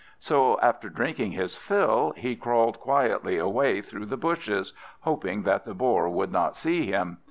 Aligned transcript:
So, 0.17 0.59
after 0.61 0.89
drinking 0.89 1.33
his 1.33 1.57
fill, 1.57 2.13
he 2.17 2.35
crawled 2.35 2.79
quietly 2.79 3.37
away 3.37 3.83
through 3.83 4.07
the 4.07 4.17
bushes, 4.17 4.73
hoping 5.01 5.43
that 5.43 5.63
the 5.63 5.75
Boar 5.75 6.09
could 6.11 6.31
not 6.31 6.55
see 6.55 6.87
him. 6.87 7.19